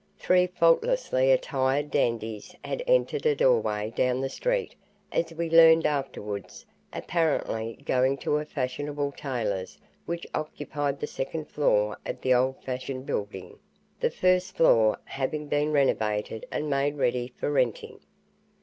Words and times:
Three 0.17 0.47
faultlessly 0.47 1.31
attired 1.31 1.91
dandies 1.91 2.55
had 2.65 2.83
entered 2.87 3.23
a 3.27 3.35
doorway 3.35 3.93
down 3.95 4.19
the 4.19 4.29
street, 4.31 4.73
as 5.11 5.31
we 5.31 5.47
learned 5.47 5.85
afterwards, 5.85 6.65
apparently 6.91 7.77
going 7.85 8.17
to 8.25 8.39
a 8.39 8.45
fashionable 8.45 9.11
tailor's 9.11 9.77
which 10.07 10.25
occupied 10.33 10.99
the 10.99 11.05
second 11.05 11.49
floor 11.49 11.99
of 12.03 12.19
the 12.21 12.33
old 12.33 12.63
fashioned 12.63 13.05
building, 13.05 13.59
the 13.99 14.09
first 14.09 14.57
floor 14.57 14.97
having 15.05 15.45
been 15.45 15.71
renovated 15.71 16.47
and 16.49 16.67
made 16.67 16.97
ready 16.97 17.31
for 17.37 17.51
renting. 17.51 17.99